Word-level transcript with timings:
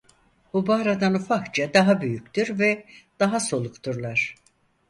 Hubaradan 0.51 1.13
ufakça 1.15 1.73
daha 1.73 2.01
büyüktür 2.01 2.59
ve 2.59 2.85
daha 3.19 3.39
solukturlar. 3.39 4.35